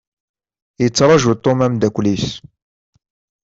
Yettraju 0.81 1.31
Tom 1.43 1.57
ameddakel-is. 1.65 2.25